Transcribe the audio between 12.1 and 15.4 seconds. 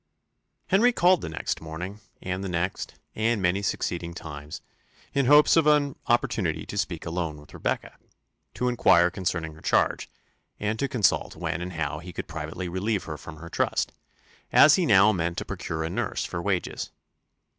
could privately relieve her from her trust; as he now meant